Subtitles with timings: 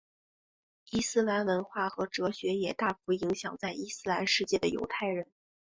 [0.89, 5.27] 伊斯兰文化和哲学也大幅影响在伊斯兰世界的犹太人。